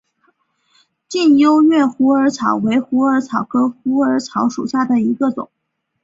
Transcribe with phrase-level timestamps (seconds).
[1.07, 5.51] 近优越虎耳草为虎耳草科虎耳草属下的一个种。